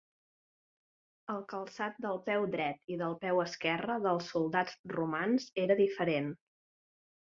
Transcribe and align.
El 1.33 1.43
calçat 1.51 1.99
del 2.07 2.17
peu 2.31 2.49
dret 2.57 2.83
i 2.95 2.99
del 3.03 3.15
peu 3.27 3.45
esquerre 3.47 4.01
dels 4.09 4.35
soldats 4.35 4.83
romans 4.99 5.51
era 5.69 5.83
diferent. 5.87 6.39